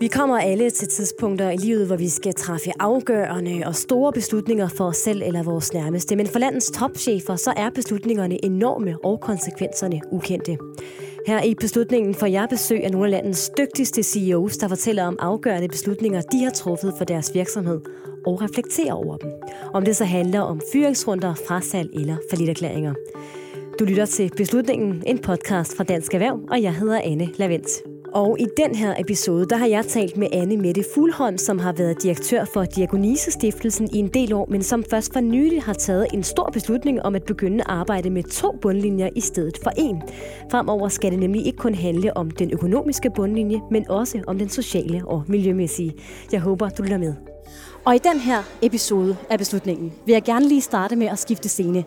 [0.00, 4.68] Vi kommer alle til tidspunkter i livet, hvor vi skal træffe afgørende og store beslutninger
[4.68, 6.16] for os selv eller vores nærmeste.
[6.16, 10.58] Men for landets topchefer, så er beslutningerne enorme og konsekvenserne ukendte.
[11.26, 15.16] Her i beslutningen får jeg besøg af nogle af landets dygtigste CEOs, der fortæller om
[15.20, 17.80] afgørende beslutninger, de har truffet for deres virksomhed
[18.26, 19.30] og reflekterer over dem.
[19.74, 22.94] Om det så handler om fyringsrunder, frasalg eller forlitterklæringer.
[23.78, 27.97] Du lytter til Beslutningen, en podcast fra Dansk Erhverv, og jeg hedder Anne Lavendt.
[28.12, 31.72] Og i den her episode, der har jeg talt med Anne Mette Fuglholm, som har
[31.72, 35.72] været direktør for Diakonise Stiftelsen i en del år, men som først for nylig har
[35.72, 39.70] taget en stor beslutning om at begynde at arbejde med to bundlinjer i stedet for
[39.76, 40.02] en.
[40.50, 44.48] Fremover skal det nemlig ikke kun handle om den økonomiske bundlinje, men også om den
[44.48, 45.94] sociale og miljømæssige.
[46.32, 47.14] Jeg håber, du lytter med.
[47.84, 51.48] Og i den her episode af beslutningen vil jeg gerne lige starte med at skifte
[51.48, 51.84] scene.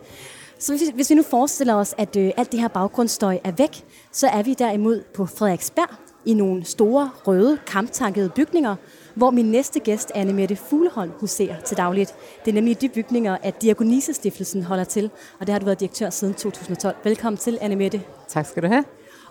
[0.58, 3.84] Så hvis, hvis vi nu forestiller os, at øh, alt det her baggrundsstøj er væk,
[4.12, 8.76] så er vi derimod på Frederiksberg i nogle store, røde, kamptankede bygninger,
[9.14, 12.14] hvor min næste gæst, Anne Mette Fugleholm, huserer til dagligt.
[12.44, 16.10] Det er nemlig de bygninger, at Diakonise-stiftelsen holder til, og det har du været direktør
[16.10, 16.96] siden 2012.
[17.04, 18.02] Velkommen til, Anne Mette.
[18.28, 18.84] Tak skal du have.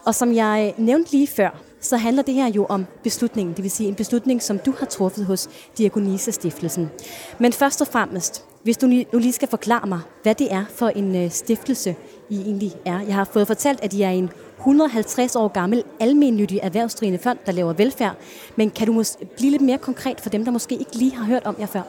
[0.06, 3.72] Og som jeg nævnte lige før, så handler det her jo om beslutningen, det vil
[3.72, 6.90] sige en beslutning, som du har truffet hos Diakonise-stiftelsen.
[7.40, 10.88] Men først og fremmest, hvis du nu lige skal forklare mig, hvad det er for
[10.88, 11.96] en øh, stiftelse,
[12.30, 13.00] I egentlig er.
[13.00, 14.30] Jeg har fået fortalt, at I er en
[14.62, 18.16] 150 år gammel almennyttig erhvervsdrivende fond, der laver velfærd.
[18.56, 21.26] Men kan du måske blive lidt mere konkret for dem, der måske ikke lige har
[21.26, 21.82] hørt om jer før?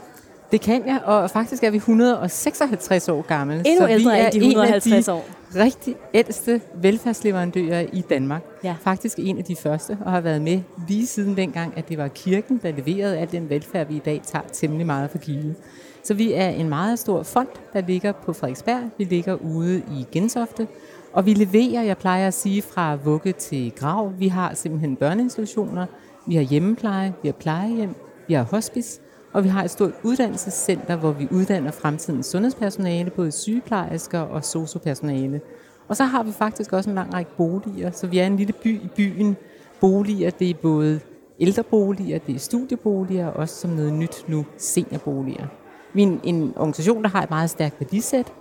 [0.53, 3.55] Det kan jeg, og faktisk er vi 156 år gamle.
[3.55, 5.25] Endnu så ældre vi er end de 150 år.
[5.57, 8.43] rigtig ældste velfærdsleverandører i Danmark.
[8.65, 8.75] Ja.
[8.85, 12.09] Faktisk en af de første, og har været med lige siden dengang, at det var
[12.09, 15.55] kirken, der leverede al den velfærd, vi i dag tager temmelig meget for givet.
[16.05, 18.81] Så vi er en meget stor fond, der ligger på Frederiksberg.
[18.99, 20.67] Vi ligger ude i Gentofte,
[21.13, 24.13] og vi leverer, jeg plejer at sige, fra vugge til grav.
[24.19, 25.87] Vi har simpelthen børneinstitutioner,
[26.27, 27.95] vi har hjemmepleje, vi har plejehjem,
[28.29, 29.01] vi har hospice,
[29.33, 35.41] og vi har et stort uddannelsescenter, hvor vi uddanner fremtidens sundhedspersonale, både sygeplejersker og sociopersonale.
[35.89, 38.53] Og så har vi faktisk også en lang række boliger, så vi er en lille
[38.53, 39.37] by i byen.
[39.81, 41.01] Boliger, det er både
[41.41, 45.47] ældreboliger, det er studieboliger, og også som noget nyt nu, seniorboliger.
[45.95, 48.33] Vi er en, en organisation, der har et meget stærkt værdisæt,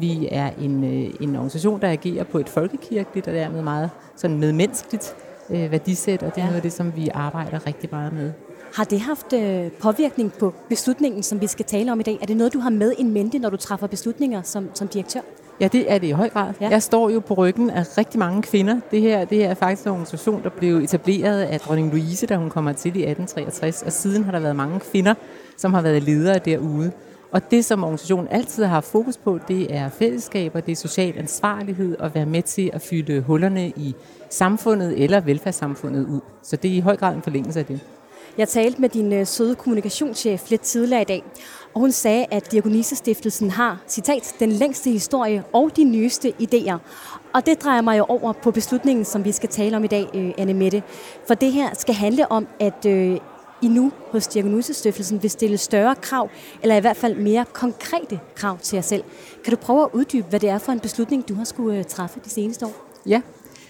[0.00, 4.38] vi er en, øh, en organisation, der agerer på et folkekirkeligt og dermed meget sådan
[4.38, 5.16] medmenneskeligt
[5.50, 6.44] øh, værdisæt, og det er ja.
[6.44, 8.32] noget af det, som vi arbejder rigtig meget med.
[8.74, 12.18] Har det haft øh, påvirkning på beslutningen, som vi skal tale om i dag?
[12.22, 15.20] Er det noget, du har med in mente, når du træffer beslutninger som, som direktør?
[15.60, 16.52] Ja, det er det i høj grad.
[16.60, 16.68] Ja.
[16.68, 18.80] Jeg står jo på ryggen af rigtig mange kvinder.
[18.90, 22.36] Det her, det her er faktisk en organisation, der blev etableret af dronning Louise, da
[22.36, 25.14] hun kommer til i 1863, og siden har der været mange kvinder,
[25.56, 26.92] som har været ledere derude.
[27.34, 31.96] Og det, som organisationen altid har fokus på, det er fællesskaber, det er social ansvarlighed
[31.96, 33.94] og være med til at fylde hullerne i
[34.30, 36.20] samfundet eller velfærdssamfundet ud.
[36.42, 37.80] Så det er i høj grad en forlængelse af det.
[38.38, 41.24] Jeg talte med din øh, søde kommunikationschef lidt tidligere i dag,
[41.74, 46.78] og hun sagde, at Diakonisestiftelsen har, citat, den længste historie og de nyeste idéer.
[47.34, 50.08] Og det drejer mig jo over på beslutningen, som vi skal tale om i dag,
[50.14, 50.82] øh, Anne Mette.
[51.26, 53.18] For det her skal handle om, at øh,
[53.64, 56.30] i nu hos Diagnosestiftelsen vil stille større krav,
[56.62, 59.04] eller i hvert fald mere konkrete krav til jer selv.
[59.44, 61.84] Kan du prøve at uddybe, hvad det er for en beslutning, du har skulle øh,
[61.84, 62.72] træffe de seneste år?
[63.06, 63.20] Ja,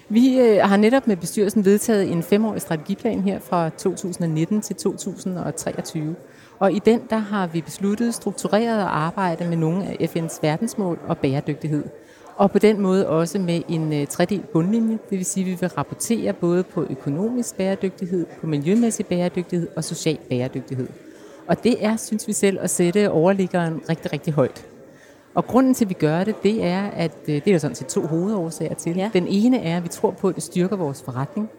[0.09, 6.17] vi øh, har netop med bestyrelsen vedtaget en femårig strategiplan her fra 2019 til 2023.
[6.59, 10.99] Og i den der har vi besluttet struktureret at arbejde med nogle af FN's verdensmål
[11.07, 11.85] og bæredygtighed.
[12.37, 15.57] Og på den måde også med en uh, tredelt bundlinje, det vil sige, at vi
[15.61, 20.89] vil rapportere både på økonomisk bæredygtighed, på miljømæssig bæredygtighed og social bæredygtighed.
[21.47, 24.67] Og det er, synes vi selv, at sætte overliggeren rigtig, rigtig højt.
[25.35, 27.75] Og grunden til, at vi gør det, det er, at uh, det er der sådan
[27.75, 28.97] set to hovedårsager til.
[28.97, 29.11] Ja.
[29.13, 31.51] Den ene er, at vi tror på, at det styrker vores forretning.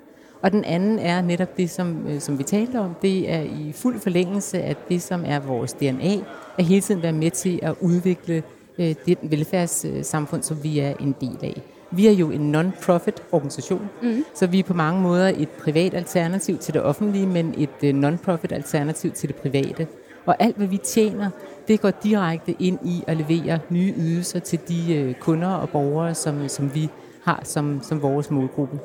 [0.42, 3.72] Og den anden er netop det, som, uh, som vi talte om, det er i
[3.76, 6.16] fuld forlængelse af det, som er vores DNA,
[6.58, 8.44] at hele tiden være med til at udvikle
[8.80, 11.62] øh, det velfærdssamfund, som vi er en del af.
[11.92, 14.26] Vi er jo en non-profit organisation, mm.
[14.34, 17.94] så vi er på mange måder et privat alternativ til det offentlige, men et øh,
[17.94, 19.88] non-profit alternativ til det private.
[20.26, 21.30] Og alt, hvad vi tjener,
[21.68, 26.16] det går direkte ind i at levere nye ydelser til de øh, kunder og borgere,
[26.16, 26.90] som, som vi
[27.24, 28.80] har som, som vores målgruppe.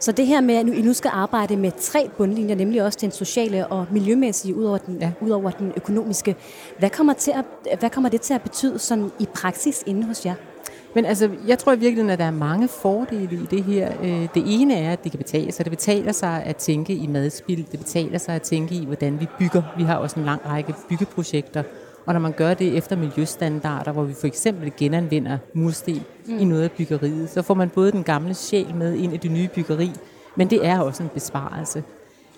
[0.00, 3.10] Så det her med, at I nu skal arbejde med tre bundlinjer, nemlig også den
[3.10, 5.12] sociale og miljømæssige, ud over den, ja.
[5.20, 6.36] ud over den økonomiske.
[6.78, 10.26] Hvad kommer, til at, hvad kommer det til at betyde sådan i praksis inde hos
[10.26, 10.34] jer?
[10.94, 13.92] Men altså, jeg tror i virkeligheden, at der er mange fordele i det her.
[14.02, 15.64] Øh, det ene er, at det kan betale sig.
[15.64, 17.66] Det betaler sig at tænke i madspil.
[17.72, 19.62] Det betaler sig at tænke i, hvordan vi bygger.
[19.76, 21.62] Vi har også en lang række byggeprojekter,
[22.08, 26.38] og når man gør det efter miljøstandarder, hvor vi for eksempel genanvender mursten mm.
[26.38, 29.30] i noget af byggeriet, så får man både den gamle sjæl med ind i det
[29.30, 29.90] nye byggeri,
[30.36, 31.84] men det er også en besparelse.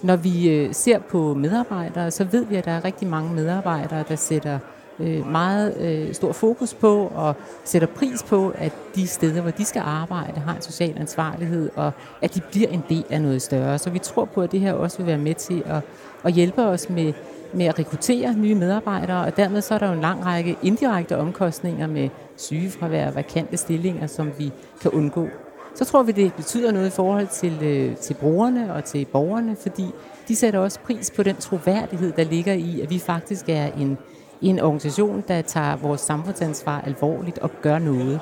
[0.02, 4.04] Når vi øh, ser på medarbejdere, så ved vi, at der er rigtig mange medarbejdere,
[4.08, 4.58] der sætter
[4.98, 7.34] øh, meget øh, stor fokus på og
[7.64, 11.92] sætter pris på, at de steder, hvor de skal arbejde, har en social ansvarlighed, og
[12.22, 13.78] at de bliver en del af noget større.
[13.78, 15.82] Så vi tror på, at det her også vil være med til at,
[16.24, 17.12] at hjælpe os med,
[17.54, 21.18] med at rekruttere nye medarbejdere, og dermed så er der jo en lang række indirekte
[21.18, 25.28] omkostninger med sygefravær og vakante stillinger, som vi kan undgå.
[25.74, 29.56] Så tror vi, det betyder noget i forhold til, øh, til brugerne og til borgerne,
[29.56, 29.86] fordi
[30.28, 33.98] de sætter også pris på den troværdighed, der ligger i, at vi faktisk er en,
[34.42, 38.20] en organisation, der tager vores samfundsansvar alvorligt og gør noget.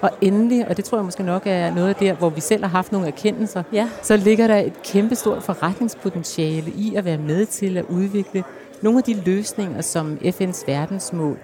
[0.00, 2.62] Og endelig, og det tror jeg måske nok er noget af der, hvor vi selv
[2.62, 3.88] har haft nogle erkendelser, ja.
[4.02, 8.44] så ligger der et kæmpestort forretningspotentiale i at være med til at udvikle
[8.82, 11.38] nogle af de løsninger, som FN's verdensmål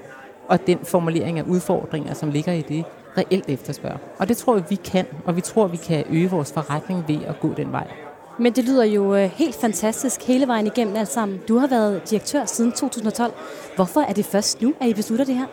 [0.48, 2.84] og den formulering af udfordringer, som ligger i det,
[3.18, 3.98] reelt efterspørger.
[4.18, 7.18] Og det tror jeg, vi kan, og vi tror, vi kan øge vores forretning ved
[7.26, 7.86] at gå den vej.
[8.38, 11.40] Men det lyder jo øh, helt fantastisk hele vejen igennem alt sammen.
[11.48, 13.32] Du har været direktør siden 2012.
[13.76, 15.46] Hvorfor er det først nu, at I beslutter det her?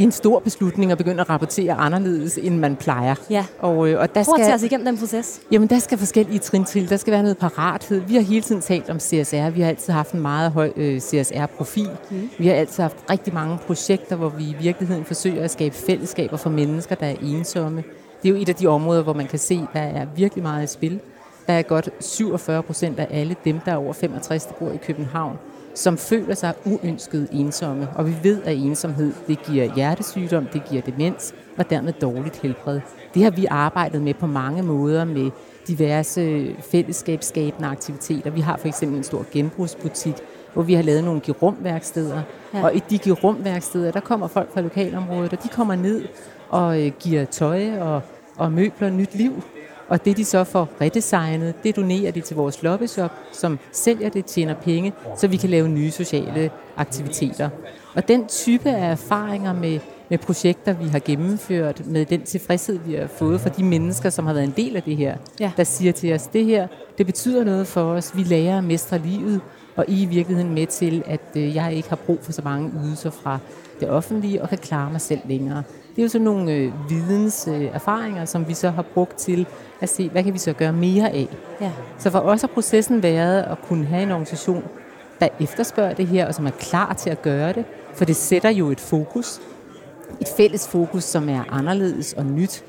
[0.00, 3.14] Det er en stor beslutning at begynde at rapportere anderledes, end man plejer.
[3.30, 3.44] Ja.
[3.58, 5.40] Og, øh, og der Prøv skal, at tage os igennem den proces.
[5.52, 6.90] Jamen, der skal forskellige trin til.
[6.90, 8.00] Der skal være noget parathed.
[8.00, 9.50] Vi har hele tiden talt om CSR.
[9.50, 11.90] Vi har altid haft en meget høj øh, CSR-profil.
[12.10, 12.30] Mm.
[12.38, 16.36] Vi har altid haft rigtig mange projekter, hvor vi i virkeligheden forsøger at skabe fællesskaber
[16.36, 17.84] for mennesker, der er ensomme.
[18.22, 20.64] Det er jo et af de områder, hvor man kan se, der er virkelig meget
[20.64, 21.00] i spil.
[21.46, 24.76] Der er godt 47 procent af alle dem, der er over 65, der bor i
[24.76, 25.38] København,
[25.74, 27.88] som føler sig uønsket ensomme.
[27.94, 32.80] Og vi ved, at ensomhed det giver hjertesygdom, det giver demens og dermed dårligt helbred.
[33.14, 35.30] Det har vi arbejdet med på mange måder med
[35.68, 38.30] diverse fællesskabsskabende aktiviteter.
[38.30, 40.14] Vi har for eksempel en stor genbrugsbutik,
[40.52, 42.22] hvor vi har lavet nogle girumværksteder.
[42.54, 42.64] Ja.
[42.64, 46.04] Og i de girumværksteder, der kommer folk fra lokalområdet, og de kommer ned
[46.48, 48.02] og øh, giver tøj og,
[48.36, 49.42] og møbler nyt liv
[49.90, 54.24] og det de så får redesignet, det donerer de til vores lobbyshop, som sælger det,
[54.24, 57.48] tjener penge, så vi kan lave nye sociale aktiviteter.
[57.94, 62.94] Og den type af erfaringer med, med projekter, vi har gennemført, med den tilfredshed, vi
[62.94, 65.52] har fået fra de mennesker, som har været en del af det her, ja.
[65.56, 66.66] der siger til os, det her,
[66.98, 69.40] det betyder noget for os, vi lærer at mestre livet,
[69.76, 72.42] og I er i virkeligheden med til, at øh, jeg ikke har brug for så
[72.44, 73.38] mange ydelser fra
[73.80, 75.62] det offentlige, og kan klare mig selv længere.
[75.90, 79.46] Det er jo sådan nogle øh, videnserfaringer, øh, som vi så har brugt til
[79.80, 81.28] at se, hvad kan vi så gøre mere af.
[81.60, 81.70] Ja.
[81.98, 84.64] Så for os har processen været at kunne have en organisation,
[85.20, 87.64] der efterspørger det her, og som er klar til at gøre det,
[87.94, 89.40] for det sætter jo et fokus.
[90.20, 92.64] Et fælles fokus, som er anderledes og nyt.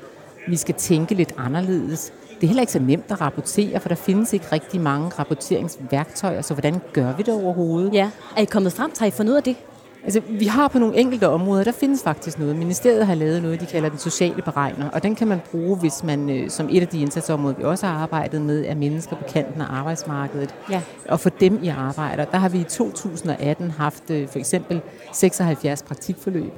[0.48, 2.12] Vi skal tænke lidt anderledes.
[2.42, 6.42] Det er heller ikke så nemt at rapportere, for der findes ikke rigtig mange rapporteringsværktøjer,
[6.42, 7.94] så hvordan gør vi det overhovedet?
[7.94, 9.56] Ja, er I kommet frem til, at I fundet ud af det?
[10.04, 12.56] Altså, vi har på nogle enkelte områder, der findes faktisk noget.
[12.56, 16.04] Ministeriet har lavet noget, de kalder den sociale beregner, og den kan man bruge, hvis
[16.04, 19.24] man, øh, som et af de indsatsområder, vi også har arbejdet med, er mennesker på
[19.28, 20.54] kanten af arbejdsmarkedet.
[20.70, 20.80] Ja.
[21.08, 24.80] Og for dem i arbejder, der har vi i 2018 haft øh, for eksempel
[25.12, 26.52] 76 praktikforløb.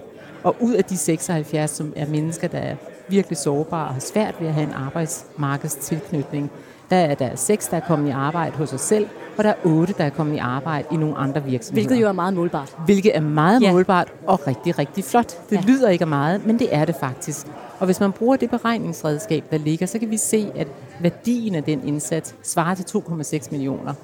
[0.44, 2.76] Og ud af de 76, som er mennesker, der er
[3.08, 6.50] virkelig sårbare og har svært ved at have en arbejdsmarkedstilknytning,
[6.90, 9.06] der er der seks, der er kommet i arbejde hos os selv,
[9.38, 11.86] og der er otte, der er kommet i arbejde i nogle andre virksomheder.
[11.86, 12.76] Hvilket jo er meget målbart.
[12.84, 13.72] Hvilket er meget ja.
[13.72, 15.50] målbart og rigtig, rigtig flot.
[15.50, 15.62] Det ja.
[15.66, 17.46] lyder ikke meget, men det er det faktisk.
[17.78, 20.68] Og hvis man bruger det beregningsredskab, der ligger, så kan vi se, at
[21.00, 23.94] værdien af den indsats svarer til 2,6 millioner.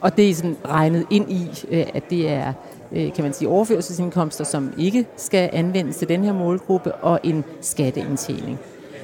[0.00, 2.52] Og det er sådan regnet ind i, øh, at det er
[2.94, 8.58] kan man sige, overførselsindkomster, som ikke skal anvendes til den her målgruppe, og en skatteindtjening.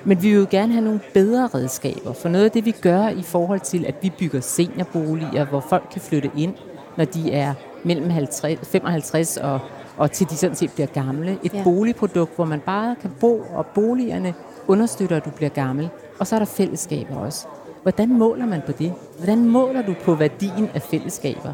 [0.05, 3.09] Men vi vil jo gerne have nogle bedre redskaber, for noget af det, vi gør
[3.09, 6.55] i forhold til, at vi bygger seniorboliger, hvor folk kan flytte ind,
[6.97, 7.55] når de er
[7.85, 9.61] mellem 50, 55 og,
[9.97, 11.39] og til de sådan set bliver gamle.
[11.43, 11.63] Et ja.
[11.65, 14.35] boligprodukt, hvor man bare kan bo, og boligerne
[14.69, 15.89] understøtter, at du bliver gammel.
[16.19, 17.47] Og så er der fællesskaber også.
[17.83, 18.93] Hvordan måler man på det?
[19.17, 21.53] Hvordan måler du på værdien af fællesskaber?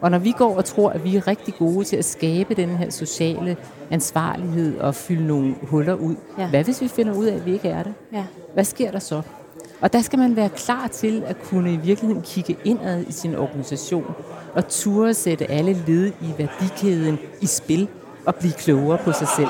[0.00, 2.68] Og når vi går og tror, at vi er rigtig gode til at skabe den
[2.68, 3.56] her sociale
[3.90, 6.48] ansvarlighed og fylde nogle huller ud, ja.
[6.48, 7.94] hvad hvis vi finder ud af, at vi ikke er det?
[8.12, 8.24] Ja.
[8.54, 9.22] Hvad sker der så?
[9.80, 13.34] Og der skal man være klar til at kunne i virkeligheden kigge indad i sin
[13.34, 14.14] organisation
[14.54, 17.88] og turde sætte alle led i værdikæden i spil
[18.26, 19.48] og blive klogere på sig selv.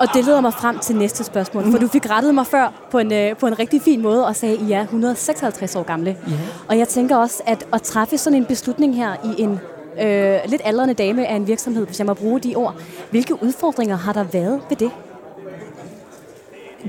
[0.00, 1.78] Og det leder mig frem til næste spørgsmål, for mm.
[1.78, 4.54] du fik rettet mig før på en, øh, på en rigtig fin måde og sagde,
[4.54, 6.16] at I er 156 år gamle.
[6.28, 6.32] Ja.
[6.68, 9.60] Og jeg tænker også, at at træffe sådan en beslutning her i en
[10.00, 12.74] øh, lidt aldrende dame af en virksomhed, hvis jeg må bruge de ord.
[13.10, 14.90] Hvilke udfordringer har der været ved det?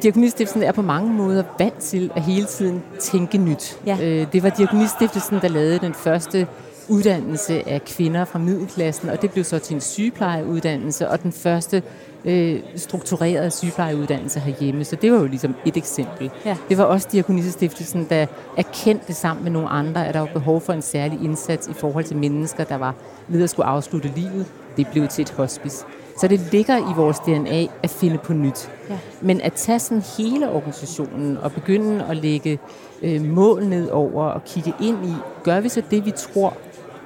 [0.03, 3.79] Diakonistiftelsen er på mange måder vant til at hele tiden tænke nyt.
[3.85, 3.97] Ja.
[4.01, 6.47] Øh, det var Diakonistiftelsen, der lavede den første
[6.89, 11.83] uddannelse af kvinder fra middelklassen, og det blev så til en sygeplejeuddannelse, og den første
[12.25, 14.83] øh, struktureret sygeplejeuddannelse herhjemme.
[14.83, 16.31] Så det var jo ligesom et eksempel.
[16.45, 16.57] Ja.
[16.69, 18.25] Det var også Diakonissestiftelsen, der
[18.57, 22.05] erkendte sammen med nogle andre, at der var behov for en særlig indsats i forhold
[22.05, 22.95] til mennesker, der var
[23.27, 24.45] ved at skulle afslutte livet.
[24.77, 25.85] Det blev til et hospice.
[26.19, 28.71] Så det ligger i vores DNA at finde på nyt.
[28.89, 28.97] Ja.
[29.21, 32.59] Men at tage sådan hele organisationen og begynde at lægge
[33.01, 36.53] øh, mål ned over og kigge ind i, gør vi så det, vi tror,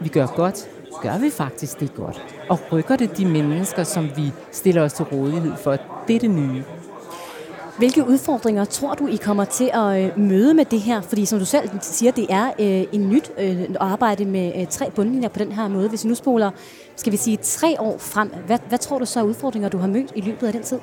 [0.04, 0.70] vi gør godt,
[1.02, 2.26] gør vi faktisk det godt?
[2.50, 5.78] Og rykker det de mennesker, som vi stiller os til rådighed for?
[6.08, 6.64] Det er det nye.
[7.78, 11.02] Hvilke udfordringer tror du, I kommer til at øh, møde med det her?
[11.02, 14.68] Fordi som du selv siger, det er øh, en nyt øh, at arbejde med øh,
[14.68, 15.90] tre bundlinjer på den her måde.
[15.90, 16.52] Hvis vi nu spoler,
[16.96, 19.88] skal vi sige, tre år frem, hvad, hvad tror du så er udfordringer, du har
[19.88, 20.80] mødt i løbet af den tid?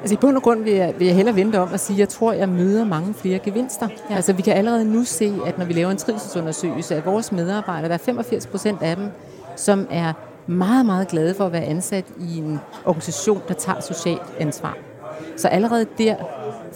[0.00, 1.98] Altså i bund og grund vil jeg, vil jeg hellere vente om at sige, at
[1.98, 3.88] jeg tror, at jeg møder mange flere gevinster.
[4.10, 4.16] Ja.
[4.16, 7.88] Altså vi kan allerede nu se, at når vi laver en trivselsundersøgelse af vores medarbejdere,
[7.88, 9.08] der er 85 procent af dem,
[9.56, 10.12] som er
[10.46, 14.76] meget, meget glade for at være ansat i en organisation, der tager socialt ansvar.
[15.36, 16.16] Så allerede der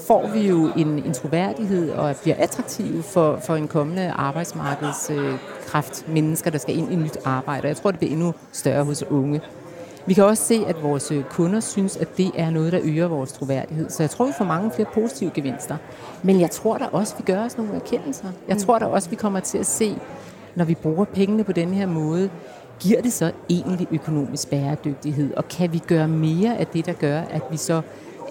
[0.07, 6.15] får vi jo en, en troværdighed og bliver attraktive for, for en kommende arbejdsmarkedskraft, øh,
[6.15, 7.69] mennesker, der skal ind i nyt arbejde.
[7.69, 9.41] Jeg tror, det bliver endnu større hos unge.
[10.07, 13.33] Vi kan også se, at vores kunder synes, at det er noget, der øger vores
[13.33, 13.91] troværdighed.
[13.91, 15.77] Så jeg tror, vi får mange flere positive gevinster.
[16.23, 18.29] Men jeg tror da også, vi gør os nogle erkendelser.
[18.49, 19.99] Jeg tror da også, vi kommer til at se,
[20.55, 22.31] når vi bruger pengene på den her måde,
[22.81, 25.35] giver det så egentlig økonomisk bæredygtighed?
[25.35, 27.83] Og kan vi gøre mere af det, der gør, at vi så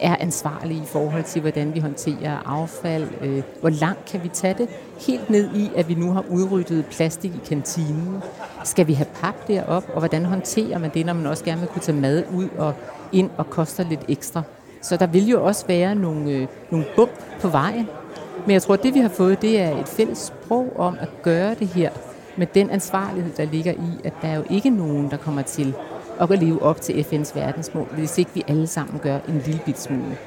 [0.01, 3.08] er ansvarlige i forhold til, hvordan vi håndterer affald.
[3.22, 4.70] Øh, hvor langt kan vi tage det?
[5.08, 8.24] Helt ned i, at vi nu har udryddet plastik i kantinen.
[8.63, 11.70] Skal vi have pap derop, og hvordan håndterer man det, når man også gerne vil
[11.70, 12.74] kunne tage mad ud og
[13.12, 14.41] ind og koster lidt ekstra?
[14.81, 17.88] Så der vil jo også være nogle, øh, nogle bump på vejen.
[18.46, 21.10] Men jeg tror, at det vi har fået, det er et fælles sprog om at
[21.22, 21.89] gøre det her
[22.38, 25.75] med den ansvarlighed, der ligger i, at der er jo ikke nogen, der kommer til
[26.22, 29.80] at leve op til FN's verdensmål, hvis ikke vi alle sammen gør en lille bit
[29.80, 30.18] smule.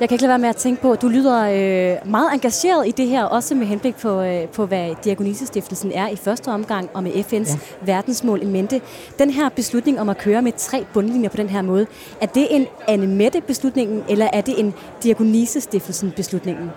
[0.00, 2.88] Jeg kan ikke lade være med at tænke på, at du lyder øh, meget engageret
[2.88, 6.90] i det her, også med henblik på, øh, på hvad Diakonissestiftelsen er i første omgang,
[6.94, 7.58] og med FN's ja.
[7.80, 8.80] verdensmål i mente.
[9.18, 11.86] Den her beslutning om at køre med tre bundlinjer på den her måde,
[12.20, 16.70] er det en Annemette beslutningen, eller er det en Diakonissestiftelsen beslutningen?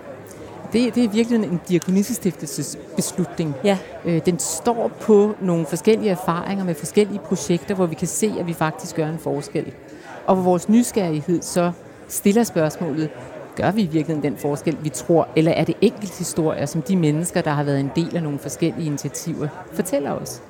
[0.74, 3.54] Det, det er virkelig en diakonissestiftelses beslutning.
[3.64, 3.78] Ja.
[4.06, 8.48] Øh, den står på nogle forskellige erfaringer med forskellige projekter, hvor vi kan se, at
[8.48, 9.74] vi faktisk gør en forskel.
[10.26, 11.72] Og hvor vores nysgerrighed så
[12.08, 13.10] stiller spørgsmålet,
[13.56, 17.42] gør vi virkelig den forskel, vi tror, eller er det enkelt historier, som de mennesker,
[17.42, 20.42] der har været en del af nogle forskellige initiativer, fortæller os?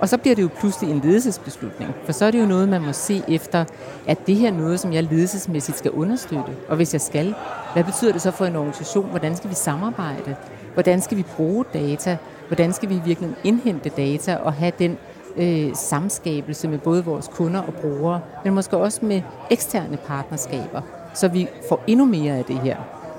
[0.00, 2.82] Og så bliver det jo pludselig en ledelsesbeslutning, for så er det jo noget, man
[2.82, 3.64] må se efter,
[4.06, 6.52] at det her er noget, som jeg ledelsesmæssigt skal understøtte.
[6.68, 7.34] Og hvis jeg skal,
[7.72, 9.10] hvad betyder det så for en organisation?
[9.10, 10.36] Hvordan skal vi samarbejde?
[10.74, 12.16] Hvordan skal vi bruge data?
[12.48, 14.98] Hvordan skal vi virkelig indhente data og have den
[15.36, 20.80] øh, samskabelse med både vores kunder og brugere, men måske også med eksterne partnerskaber,
[21.14, 22.76] så vi får endnu mere af det her.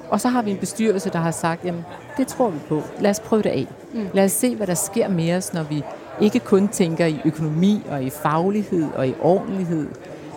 [0.09, 1.86] Og så har vi en bestyrelse, der har sagt, jamen
[2.17, 2.81] det tror vi på.
[3.00, 3.67] Lad os prøve det af.
[3.93, 4.07] Mm.
[4.13, 5.83] Lad os se, hvad der sker med os, når vi
[6.21, 9.88] ikke kun tænker i økonomi og i faglighed og i ordentlighed,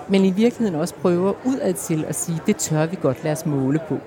[0.09, 3.47] men i virkeligheden også prøver udad til at sige, det tør vi godt lade os
[3.47, 3.99] måle på.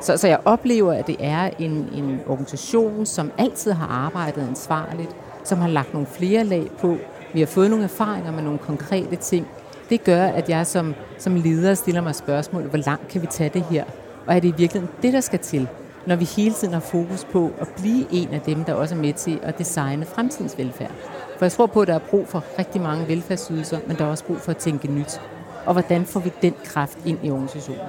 [0.00, 5.16] Så, så jeg oplever, at det er en, en organisation, som altid har arbejdet ansvarligt,
[5.44, 6.96] som har lagt nogle flere lag på.
[7.34, 9.46] Vi har fået nogle erfaringer med nogle konkrete ting.
[9.90, 13.50] Det gør, at jeg som, som leder stiller mig spørgsmål, hvor langt kan vi tage
[13.54, 13.84] det her?
[14.26, 15.68] Og er det i virkeligheden det, der skal til?
[16.06, 18.98] Når vi hele tiden har fokus på at blive en af dem, der også er
[18.98, 20.90] med til at designe fremtidens velfærd.
[21.38, 24.08] For jeg tror på, at der er brug for rigtig mange velfærdsydelser, men der er
[24.08, 25.20] også brug for at tænke nyt.
[25.66, 27.80] Og hvordan får vi den kraft ind i organisationen?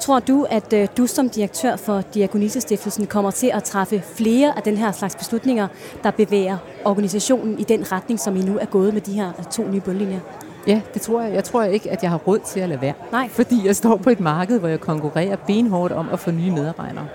[0.00, 4.62] Tror du, at øh, du som direktør for Diakonissestiftelsen kommer til at træffe flere af
[4.62, 5.68] den her slags beslutninger,
[6.02, 9.68] der bevæger organisationen i den retning, som I nu er gået med de her to
[9.68, 10.20] nye bundlinjer?
[10.66, 11.34] Ja, det tror jeg.
[11.34, 12.94] Jeg tror ikke, at jeg har råd til at lade være.
[13.12, 13.28] Nej.
[13.28, 17.06] Fordi jeg står på et marked, hvor jeg konkurrerer benhårdt om at få nye medarbejdere.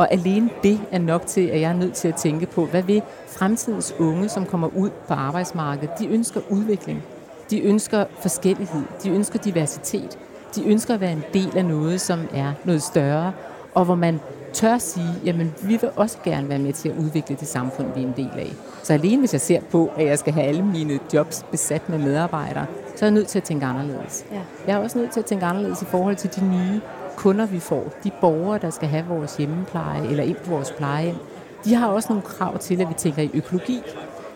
[0.00, 2.82] Og alene det er nok til, at jeg er nødt til at tænke på, hvad
[2.82, 7.02] vil fremtidens unge, som kommer ud på arbejdsmarkedet, de ønsker udvikling.
[7.50, 8.82] De ønsker forskellighed.
[9.02, 10.18] De ønsker diversitet.
[10.54, 13.32] De ønsker at være en del af noget, som er noget større,
[13.74, 14.20] og hvor man
[14.52, 18.02] tør sige, jamen vi vil også gerne være med til at udvikle det samfund, vi
[18.02, 18.52] er en del af.
[18.82, 21.98] Så alene hvis jeg ser på, at jeg skal have alle mine jobs besat med
[21.98, 22.66] medarbejdere,
[22.96, 24.24] så er jeg nødt til at tænke anderledes.
[24.32, 24.40] Ja.
[24.66, 26.80] Jeg er også nødt til at tænke anderledes i forhold til de nye
[27.20, 31.16] kunder, vi får, de borgere, der skal have vores hjemmepleje eller ind på vores plejehjem,
[31.64, 33.82] de har også nogle krav til, at vi tænker i økologi,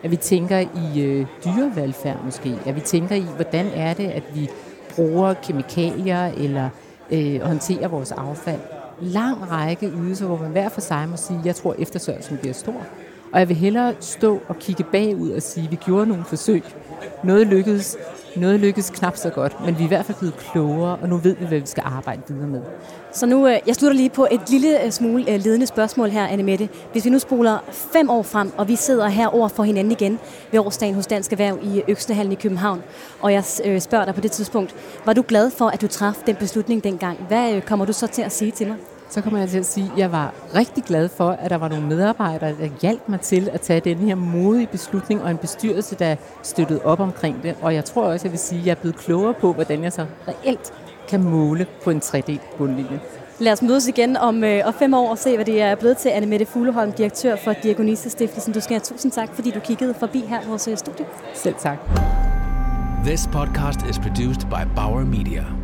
[0.02, 4.22] at vi tænker i øh, dyrevelfærd måske, at vi tænker i, hvordan er det, at
[4.34, 4.50] vi
[4.94, 6.68] bruger kemikalier eller
[7.10, 8.60] øh, håndterer vores affald.
[9.00, 12.86] Lang række ydelser, hvor man hver for sig må sige, jeg tror, eftersørgelsen bliver stor.
[13.34, 16.64] Og jeg vil hellere stå og kigge bagud og sige, at vi gjorde nogle forsøg.
[17.24, 17.96] Noget lykkedes,
[18.36, 21.16] noget lykkedes knap så godt, men vi er i hvert fald blevet klogere, og nu
[21.16, 22.60] ved vi, hvad vi skal arbejde videre med.
[23.12, 26.26] Så nu, øh, jeg slutter lige på et lille øh, smule øh, ledende spørgsmål her,
[26.26, 26.68] Anne Mette.
[26.92, 30.18] Hvis vi nu spoler fem år frem, og vi sidder her over for hinanden igen
[30.52, 32.82] ved årsdagen hos Dansk Erhverv i Øksnehallen i København,
[33.20, 33.44] og jeg
[33.78, 34.74] spørger dig på det tidspunkt,
[35.04, 37.18] var du glad for, at du traf den beslutning dengang?
[37.28, 38.76] Hvad kommer du så til at sige til mig?
[39.08, 41.68] Så kommer jeg til at sige, at jeg var rigtig glad for, at der var
[41.68, 45.94] nogle medarbejdere, der hjalp mig til at tage den her modige beslutning, og en bestyrelse,
[45.94, 47.56] der støttede op omkring det.
[47.62, 49.82] Og jeg tror også, at jeg vil sige, at jeg er blevet klogere på, hvordan
[49.82, 50.72] jeg så reelt
[51.08, 53.00] kan måle på en 3D-bundlinje.
[53.38, 55.96] Lad os mødes igen om, øh, om fem år og se, hvad det er blevet
[55.96, 56.08] til.
[56.08, 58.52] Anne Mette Fugleholm, direktør for Diagonisa Stiftelsen.
[58.52, 61.06] Du skal have tusind tak, fordi du kiggede forbi her i vores øh, studie.
[61.34, 61.78] Selv tak.
[63.04, 65.63] This podcast is produced by Bauer Media.